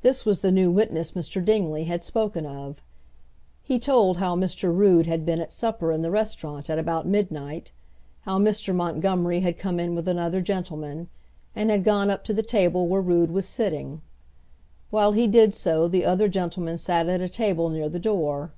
[0.00, 1.44] This was the new witness Mr.
[1.44, 2.80] Dingley had spoken of.
[3.62, 4.74] He told how Mr.
[4.74, 7.70] Rood had been at supper in the restaurant at about midnight,
[8.22, 8.74] how Mr.
[8.74, 11.10] Montgomery had come in with another gentleman,
[11.54, 14.00] and gone up to the table where Rood was sitting.
[14.88, 18.52] While he did so the other gentleman sat at a table near the door.